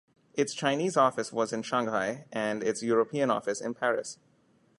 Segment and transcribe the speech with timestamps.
[0.33, 4.17] Its Chinese office was in Shanghai and its European office in Paris.